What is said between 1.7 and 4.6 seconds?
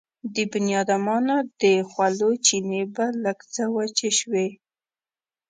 خولو چينې به لږ څه وچې شوې.